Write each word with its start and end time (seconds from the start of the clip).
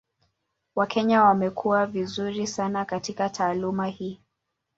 Wakenya 0.75 1.23
wamekuwa 1.23 1.85
vizuri 1.85 2.47
sana 2.47 2.85
katika 2.85 3.29
taaluma 3.29 3.87
hii. 3.87 4.21